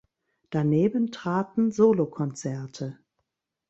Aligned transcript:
Daneben 0.49 1.11
traten 1.11 1.71
Solokonzerte. 1.71 2.97